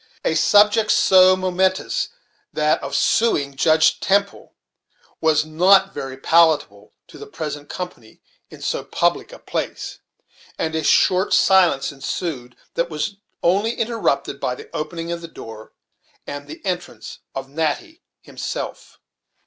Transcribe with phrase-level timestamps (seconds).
[0.25, 2.09] A subject so momentous as
[2.53, 4.55] that of suing Judge Temple
[5.21, 8.19] was not very palatable to the present company
[8.49, 9.99] in so public a place;
[10.57, 15.71] and a short silence ensued, that was only interrupted by the opening of the door,
[16.25, 18.97] and the entrance of Natty himself.